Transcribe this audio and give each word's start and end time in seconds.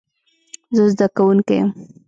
زه 0.75 0.83
زده 0.93 1.07
کوونکی 1.15 1.53
یم 1.57 1.69